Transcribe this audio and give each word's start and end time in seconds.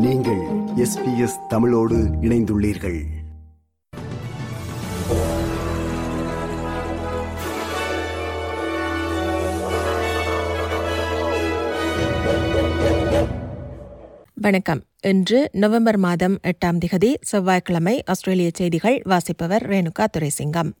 நீங்கள் 0.00 0.40
எஸ்பிஎஸ் 0.76 1.46
தமிழோடு 1.48 1.96
இணைந்துள்ளீர்கள். 1.96 3.04
வணக்கம். 14.34 14.82
இன்று 15.02 15.48
நவம்பர் 15.52 15.96
மாதம் 15.96 16.38
எட்டாம் 16.42 16.78
திகதி 16.84 17.14
செவ்வாய்க்கிழமை 17.20 18.02
ஆஸ்திரேலிய 18.06 18.50
செய்திகள் 18.54 19.02
வாசிப்பவர் 19.04 19.68
Renuka 19.68 20.06
Duraisingam. 20.18 20.72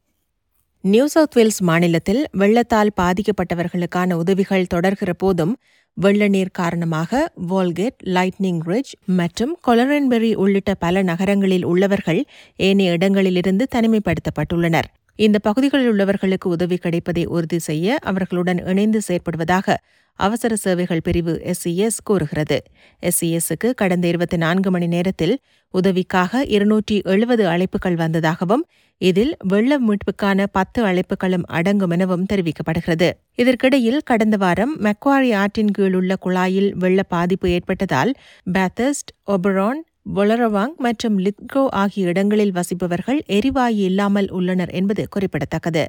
New 0.84 1.06
South 1.06 1.34
Wales 1.34 1.58
மாநிலத்தில் 1.62 2.20
வெள்ளத்தால் 2.32 2.90
பாதிக்கப்பட்டவர்களுக்கான 3.00 4.12
உதவிகள் 4.12 4.70
தொடர்கிற 4.74 5.10
போதும் 5.18 5.52
வெள்ள 5.96 6.28
நீர் 6.28 6.50
காரணமாக 6.50 7.32
வால்கேட் 7.48 7.98
லைட்னிங் 8.06 8.62
ரிட்ஜ் 8.66 8.92
மற்றும் 9.04 9.52
கொலரன்பெரி 9.68 10.34
உள்ளிட்ட 10.34 10.74
பல 10.74 11.02
நகரங்களில் 11.02 11.64
உள்ளவர்கள் 11.64 12.20
ஏனைய 12.56 12.92
இடங்களிலிருந்து 12.92 13.66
தனிமைப்படுத்தப்பட்டுள்ளனர். 13.74 14.88
இந்த 15.18 15.38
பகுதிகளில் 15.38 15.90
உள்ளவர்களுக்கு 15.92 16.48
உதவி 16.48 16.76
கிடைப்பதை 16.76 17.26
உறுதி 17.26 17.58
செய்ய 17.58 17.98
அவர்களுடன் 18.02 18.66
இணைந்து 18.66 19.00
செயற்படுவதாக 19.08 19.76
அவசர 20.20 20.56
சேவைகள் 20.56 21.02
பிரிவு 21.02 21.34
எஸ்இஎஸ் 21.44 21.98
கூறுகிறது. 22.04 22.58
எஸ்இஎஸ்க்கு 23.02 23.68
கடந்த 23.74 24.06
இருபத்தி 24.06 24.36
நான்கு 24.36 24.70
மணி 24.70 24.86
நேரத்தில் 24.86 25.34
உதவிக்காக 25.74 26.42
இருநூற்றி 26.46 26.96
எழுபது 27.04 27.44
அழைப்புகள் 27.46 27.94
வந்ததாகவும் 27.94 28.64
இதில் 29.00 29.36
வெள்ள 29.48 29.78
மீட்புக்கான 29.80 30.46
பத்து 30.52 30.80
அழைப்புகளும் 30.84 31.46
அடங்கும் 31.48 31.90
எனவும் 31.90 32.26
தெரிவிக்கப்படுகிறது. 32.32 33.08
இதற்கிடையில் 33.34 34.00
கடந்த 34.04 34.36
வாரம் 34.36 34.74
மெக்வாரி 34.80 35.30
ஆற்றின் 35.34 35.70
கீழ் 35.70 35.94
உள்ள 35.94 36.16
குழாயில் 36.24 36.70
வெள்ள 36.74 37.02
பாதிப்பு 37.02 37.50
ஏற்பட்டதால் 37.50 38.12
பேத்தஸ்ட் 38.52 39.12
ஒபரான் 39.26 39.80
பொலரவாங் 40.16 40.74
மற்றும் 40.76 41.16
லித்கோ 41.18 41.62
ஆகிய 41.82 42.06
இடங்களில் 42.06 42.52
வசிப்பவர்கள் 42.52 43.18
எரிவாயு 43.26 43.82
இல்லாமல் 43.84 44.28
உள்ளனர் 44.30 44.70
என்பது 44.70 45.02
குறிப்பிடத்தக்கது. 45.08 45.84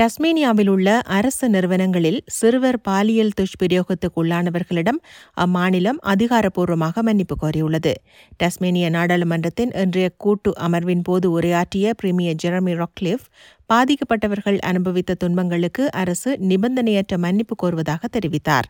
டஸ்மேனியாவில் 0.00 0.68
உள்ள 0.68 1.00
அரசு 1.00 1.48
நிறுவனங்களில் 1.48 2.22
சிறுவர் 2.26 2.80
பாலியல் 2.80 3.32
துஷ்பிரயோகத்துக்கு 3.40 4.18
உள்ளானவர்களிடம் 4.22 5.00
அம்மாநிலம் 5.36 5.98
அதிகாரப்பூர்வமாக 6.02 7.02
மன்னிப்பு 7.02 7.36
கோரியுள்ளது. 7.42 7.92
டஸ்மேனிய 8.36 8.90
நாடாளுமன்றத்தின் 8.90 9.72
இன்றைய 9.74 10.08
கூட்டு 10.16 10.52
அமர்வின் 10.60 11.02
போது 11.02 11.30
உரையாற்றிய 11.30 11.94
பிரீமியர் 11.94 12.40
ஜெரமி 12.42 12.82
ராக்லிஃப் 12.82 13.26
பாதிக்கப்பட்டவர்கள் 13.72 14.58
அனுபவித்த 14.58 15.14
துன்பங்களுக்கு 15.14 15.90
அரசு 15.92 16.38
நிபந்தனையற்ற 16.48 17.16
மன்னிப்பு 17.18 17.56
கோருவதாக 17.62 18.04
தெரிவித்தார். 18.16 18.68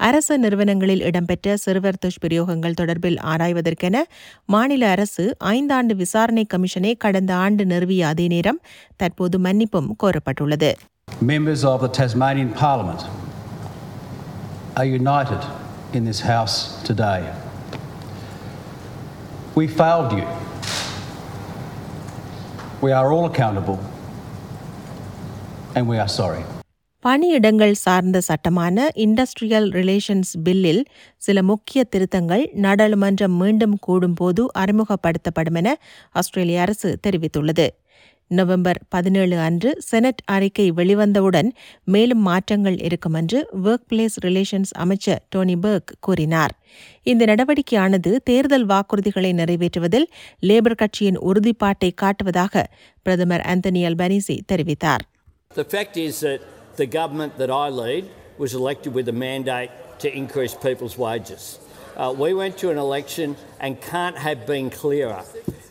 அரசு 0.00 0.34
நிறுவனங்களில் 0.38 1.02
இடம்பெற்ற 1.02 1.56
சிறுவர் 1.64 2.00
துஷ்பிரயோகங்கள் 2.04 2.76
தொடர்பில் 2.80 3.18
ஆராய்வதற்கென 3.32 3.96
மாநில 4.48 4.82
அரசு 4.88 5.24
ஐந்தாண்டு 5.52 5.94
விசாரணை 5.94 6.44
கமிஷனை 6.54 6.92
கடந்த 6.96 7.32
ஆண்டு 7.44 7.64
நிறுவிய 7.66 8.04
அதே 8.06 8.26
நேரம் 8.28 8.60
தற்போது 8.96 9.38
மன்னிப்பும் 9.46 9.90
கோரப்பட்டுள்ளது 10.04 10.70
Members 11.24 11.62
of 11.64 11.78
the 11.80 11.90
Tasmanian 11.90 12.50
Parliament 12.56 13.02
are 14.76 14.88
united 14.94 15.42
in 15.92 16.04
this 16.04 16.20
House 16.24 16.56
today. 16.82 17.20
We 19.56 19.66
failed 19.78 20.12
you. 20.12 20.26
We 22.82 22.92
are 22.92 23.12
all 23.12 23.26
accountable 23.26 23.78
and 25.74 25.88
we 25.88 25.98
are 25.98 26.08
sorry. 26.10 26.44
பணியிடங்கள் 27.06 27.72
சார்ந்த 27.72 28.20
சட்டமான 28.20 28.88
இண்டஸ்ட்ரியல் 28.94 29.68
ரிலேஷன்ஸ் 29.78 30.32
பில்லில் 30.44 30.84
சில 31.16 31.42
முக்கிய 31.42 31.84
திருத்தங்கள் 31.84 32.44
நாடாளுமன்றம் 32.62 33.36
மீண்டும் 33.42 33.78
கூடும்போது 33.88 34.44
அறிமுகப்படுத்தப்படும் 34.58 35.54
என 35.54 35.78
ஆஸ்திரேலிய 36.10 36.60
அரசு 36.60 36.98
தெரிவித்துள்ளது. 37.06 37.68
நவம்பர் 38.26 38.80
பதினேழு 38.88 39.38
அன்று 39.38 39.70
செனட் 39.80 40.22
அறிக்கை 40.24 40.72
வெளிவந்தவுடன் 40.72 41.50
மேலும் 41.84 42.18
மாற்றங்கள் 42.18 42.78
இருக்கும் 42.78 43.14
என்று 43.14 43.46
ஒர்க் 43.64 43.86
பிளேஸ் 43.92 44.18
ரிலேஷன்ஸ் 44.24 44.74
அமைச்சர் 44.74 45.22
டோனி 45.28 45.54
பர்க் 45.54 45.94
கூறினார். 46.00 46.58
இந்த 47.02 47.24
நடவடிக்கையானது 47.24 48.16
தேர்தல் 48.24 48.66
வாக்குறுதிகளை 48.66 49.32
நிறைவேற்றுவதில் 49.40 50.06
லேபர் 50.42 50.74
கட்சியின் 50.74 51.18
உறுதிப்பாட்டை 51.18 51.90
காட்டுவதாக 52.02 52.64
பிரதமர் 53.02 53.46
ஆந்தனி 53.48 53.82
பனிசி 54.02 54.38
தெரிவித்தார். 54.52 55.04
The 55.56 55.64
fact 55.64 55.96
is 55.96 56.14
that 56.22 56.40
the 56.78 56.86
government 56.86 57.36
that 57.36 57.50
I 57.50 57.68
lead 57.68 58.08
was 58.38 58.54
elected 58.54 58.94
with 58.94 59.08
a 59.08 59.12
mandate 59.12 59.70
to 59.98 60.16
increase 60.16 60.54
people's 60.54 60.96
wages. 60.96 61.58
Uh, 61.96 62.14
we 62.16 62.32
went 62.32 62.56
to 62.58 62.70
an 62.70 62.78
election 62.78 63.36
and 63.60 63.80
can't 63.80 64.16
have 64.16 64.46
been 64.46 64.70
clearer. 64.70 65.24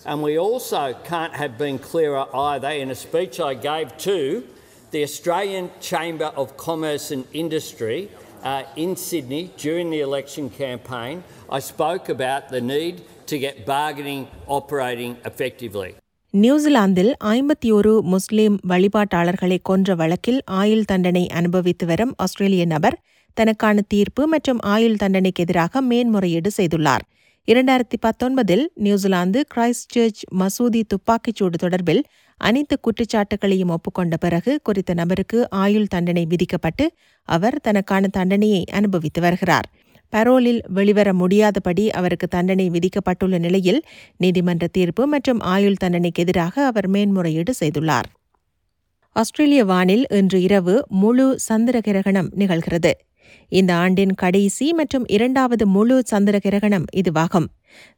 And 0.06 0.22
we 0.22 0.38
also 0.38 0.94
can't 1.06 1.34
have 1.34 1.58
been 1.58 1.80
clearer 1.80 2.26
either 2.36 2.70
in 2.70 2.92
a 2.92 2.96
speech 2.96 3.40
I 3.40 3.54
gave 3.54 3.98
to 4.00 4.46
the 4.92 5.04
Australian 5.04 5.72
Chamber 5.80 6.26
of 6.26 6.58
Commerce 6.58 7.12
and 7.12 7.26
Industry 7.34 8.12
uh, 8.44 8.64
in 8.76 8.96
Sydney 8.98 9.54
during 9.58 9.90
the 9.90 10.02
election 10.02 10.50
campaign. 10.50 11.24
I 11.50 11.60
spoke 11.60 12.10
about 12.10 12.50
the 12.50 12.62
need 12.62 13.04
to 13.28 13.40
get 13.40 13.66
bargaining 13.66 14.28
operating 14.48 15.18
effectively. 15.26 15.96
நியூசிலாந்தில் 16.42 17.12
ஐம்பத்தி 17.34 17.70
ஒரு 17.72 17.92
முஸ்லிம் 18.14 18.56
வழிபாட்டாளர்களை 18.70 19.58
கொன்ற 19.70 19.96
வழக்கில் 19.96 20.40
ஆயுள் 20.62 20.84
தண்டனை 20.86 21.22
அனுபவித்து 21.40 21.86
வரும் 21.86 22.12
ஆஸ்திரேலிய 22.18 22.64
நபர் 22.66 22.98
தனக்கான 23.38 23.84
தீர்ப்பு 23.88 24.24
மற்றும் 24.28 24.60
ஆயுள் 24.74 24.98
தண்டனைக்கு 24.98 25.44
எதிராக 25.44 25.82
மேன்முறையீடு 25.82 26.52
செய்துள்ளார். 26.58 27.06
இரண்டாயிரத்தி 27.48 27.98
பத்தொன்பதில் 28.06 28.66
நியூசிலாந்து 28.86 29.42
கிரைஸ்ட் 29.56 29.96
சர்ச் 29.96 30.24
மசூதி 30.42 30.82
துப்பாக்கிச்சூடு 30.94 31.58
தொடர்பில் 31.64 32.04
அனைத்து 32.42 32.78
குற்றச்சாட்டுகளையும் 32.88 33.74
ஒப்புக்கொண்ட 33.76 34.16
பிறகு 34.18 34.54
குறித்த 34.64 34.94
நபருக்கு 34.94 35.40
ஆயுள் 35.64 35.92
தண்டனை 35.94 36.26
விதிக்கப்பட்டு 36.26 36.88
அவர் 37.28 37.60
தனக்கான 37.62 38.08
தண்டனையை 38.08 38.64
அனுபவித்து 38.72 39.22
வருகிறார். 39.22 39.70
பரோலில் 40.10 40.62
வெளிவர 40.68 41.14
முடியாதபடி 41.14 41.90
அவருக்கு 41.90 42.28
தண்டனை 42.28 42.70
விதிக்கப்பட்டுள்ள 42.70 43.38
நிலையில் 43.40 43.82
நீதிமன்ற 44.18 44.68
தீர்ப்பு 44.68 45.08
மற்றும் 45.08 45.40
ஆயுள் 45.40 45.76
தண்டனைக்கு 45.76 46.24
எதிராக 46.24 46.66
அவர் 46.66 46.88
மேன்முறையீடு 46.90 47.54
செய்துள்ளார். 47.60 48.08
ஆஸ்திரேலிய 49.12 49.66
வானில் 49.66 50.06
இன்று 50.10 50.42
இரவு 50.42 50.86
முழு 50.88 51.40
சந்திர 51.40 51.82
கிரகணம் 51.82 52.30
நிகழ்கிறது. 52.38 52.92
இந்த 53.50 53.74
ஆண்டின் 53.74 54.14
கடைசி 54.14 54.74
மற்றும் 54.74 55.06
இரண்டாவது 55.08 55.68
முழு 55.68 56.02
சந்திர 56.06 56.40
கிரகணம் 56.40 56.86
இதுவாகும். 56.96 57.48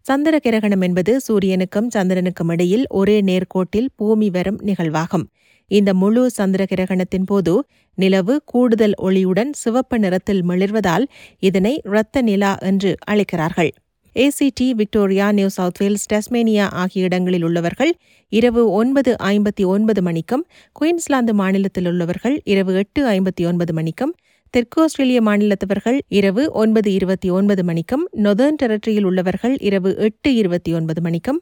சந்திர 0.02 0.40
கிரகணம் 0.40 0.82
என்பது 0.82 1.22
சூரியனுக்கும் 1.28 1.90
சந்திரனுக்கும் 1.96 2.52
இடையில் 2.52 2.86
ஒரே 2.90 3.22
நேர்கோட்டில் 3.22 3.90
பூமி 3.96 4.30
வரும் 4.30 4.60
நிகழ்வாகும். 4.62 5.26
இந்த 5.70 5.94
முழு 5.94 6.24
சந்திர 6.30 6.66
கிரகணத்தின் 6.70 7.26
போது 7.26 7.54
நிலவு 7.98 8.42
கூடுதல் 8.46 8.96
ஒளியுடன் 9.02 9.52
சிவப்பு 9.54 10.00
நிறத்தில் 10.00 10.42
மிளிர்வதால் 10.44 11.06
இதனை 11.40 11.74
இரத்த 11.84 12.22
நிலா 12.22 12.58
என்று 12.62 12.92
அழைக்கிறார்கள். 13.06 13.72
ACT 14.16 14.68
Victoria 14.74 15.32
New 15.32 15.48
South 15.48 15.80
Wales 15.80 16.08
Tasmania 16.14 16.66
ஆகிய 16.74 17.06
இடங்களில் 17.06 17.44
உள்ளவர்கள் 17.44 17.92
இரவு 18.32 18.72
ஒன்பது 18.72 19.12
ஐம்பத்தி 19.26 19.64
ஒன்பது 19.66 20.02
மணிக்கும் 20.02 20.44
குயின்ஸ்லாந்து 20.76 21.34
மாநிலத்தில் 21.34 21.86
உள்ளவர்கள் 21.86 22.36
இரவு 22.44 22.74
எட்டு 22.76 23.04
ஐம்பத்தி 23.08 23.46
ஒன்பது 23.46 23.74
மணிக்கும் 23.74 24.14
தெற்கு 24.54 24.82
ஆஸ்திரேலிய 24.82 25.20
மாநிலத்தவர்கள் 25.22 25.98
இரவு 26.10 26.44
ஒன்பது 26.54 26.90
இருபத்தி 26.94 27.30
ஒன்பது 27.30 27.64
மணிக்கும் 27.64 28.04
நொதர்ன் 28.24 28.58
டெரிட்டரியில் 28.62 29.04
உள்ளவர்கள் 29.04 29.56
இரவு 29.60 29.90
எட்டு 29.98 30.30
இருபத்தி 30.36 30.74
ஒன்பது 30.74 31.02
மணிக்கும் 31.02 31.40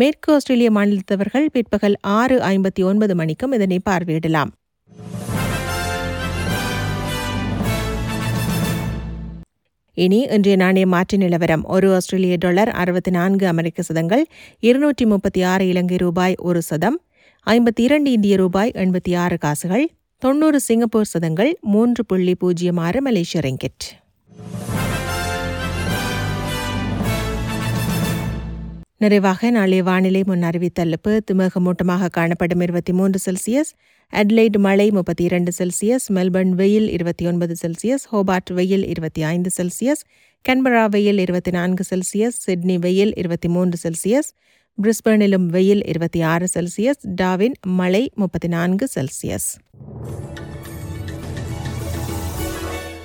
மேற்கு 0.00 0.28
ஆஸ்திரேலிய 0.34 0.68
மாநிலத்தவர்கள் 0.76 1.46
பிற்பகல் 1.54 1.96
ஆறு 2.18 2.36
ஐம்பத்தி 2.50 2.82
ஒன்பது 2.90 3.14
மணிக்கும் 3.20 3.52
இதனை 3.56 3.78
பார்வையிடலாம். 3.88 4.50
இனி 10.04 10.20
இன்றைய 10.36 10.56
நாணய 10.62 10.86
மாற்று 10.94 11.16
நிலவரம். 11.18 11.64
ஒரு 11.74 11.88
ஆஸ்திரேலிய 11.96 12.36
டாலர் 12.44 12.70
அறுபத்தி 12.82 13.10
நான்கு 13.10 13.46
அமெரிக்க 13.52 13.82
சதங்கள் 13.82 14.24
இருநூற்றி 14.68 15.06
முப்பத்தி 15.12 15.42
ஆறு 15.52 15.66
இலங்கை 15.72 15.96
ரூபாய் 15.96 16.34
ஒரு 16.48 16.62
சதம் 16.70 16.96
ஐம்பத்தி 17.46 17.84
இரண்டு 17.88 18.10
இந்திய 18.16 18.36
ரூபாய் 18.36 18.72
எண்பத்தி 18.84 19.14
ஆறு 19.24 19.38
காசுகள் 19.38 19.86
தொன்னூறு 20.22 20.60
சிங்கப்பூர் 20.68 21.12
சதங்கள் 21.14 21.52
மூன்று 21.74 22.04
புள்ளி 22.04 22.34
பூஜ்ஜியம் 22.34 22.80
ஆறு 22.86 23.02
மலேசிய 23.08 23.42
ரெங்கெட். 23.48 23.84
நிறைவாக 28.96 29.50
நாளைய 29.50 29.82
வானிலை 29.82 30.22
முன் 30.26 30.42
அறிவித்தல் 30.42 30.94
பெர்த் 31.02 31.32
மேகமூட்டமாக 31.32 32.08
காணப்படும் 32.08 32.60
இருபத்தி 32.60 32.92
மூன்று 32.92 33.18
செல்சியஸ் 33.24 33.72
அட்லைட் 34.12 34.58
மழை 34.58 34.90
முப்பத்தி 34.90 35.24
இரண்டு 35.24 35.52
செல்சியஸ் 35.58 36.06
மெல்பர்ன் 36.12 36.50
வெயில் 36.50 36.88
இருபத்தி 36.90 37.26
ஒன்பது 37.26 37.54
செல்சியஸ் 37.62 38.04
ஹோபார்ட் 38.12 38.52
வெயில் 38.52 38.86
இருபத்தி 38.86 39.22
ஐந்து 39.22 39.50
செல்சியஸ் 39.56 40.02
கன்பரா 40.48 40.88
வெயில் 40.88 41.18
இருபத்தி 41.18 41.50
நான்கு 41.50 41.84
செல்சியஸ் 41.90 42.40
சிட்னி 42.46 42.78
வெயில் 42.78 43.12
இருபத்தி 43.16 43.48
மூன்று 43.48 43.90
செல்சியஸ் 43.90 44.30
பிரிஸ்பர்னிலும் 44.82 45.46
வெயில் 45.46 45.84
இருபத்தி 45.84 46.22
ஆறு 46.22 46.48
செல்சியஸ் 46.54 47.00
டாவின் 47.22 47.54
மழை 47.66 48.12
முப்பத்தி 48.14 48.48
நான்கு 48.48 48.88
செல்சியஸ். 48.94 49.48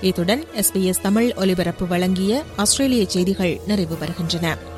இத்துடன் 0.01 0.43
எஸ்பிஎஸ் 0.55 1.01
தமிழ் 1.01 1.33
ஒலிபரப்பு 1.35 1.87
வழங்கிய 1.87 2.43
ஆஸ்திரேலிய 2.55 3.05
செய்திகள் 3.05 3.59
நிறைவு 3.67 3.95
பெறுகின்றன. 3.95 4.77